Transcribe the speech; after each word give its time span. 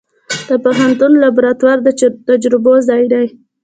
د 0.49 0.51
پوهنتون 0.63 1.11
لابراتوار 1.23 1.77
د 1.83 1.87
تجربو 2.27 2.73
ځای 2.87 3.03
دی. 3.13 3.25